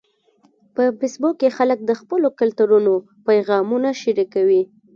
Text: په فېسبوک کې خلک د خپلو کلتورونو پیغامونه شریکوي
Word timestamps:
په 0.75 0.83
فېسبوک 0.99 1.35
کې 1.41 1.55
خلک 1.57 1.79
د 1.85 1.91
خپلو 2.01 2.27
کلتورونو 2.39 2.93
پیغامونه 3.27 3.89
شریکوي 4.01 4.63